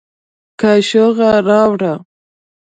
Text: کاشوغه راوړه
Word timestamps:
کاشوغه 0.59 1.29
راوړه 1.47 1.93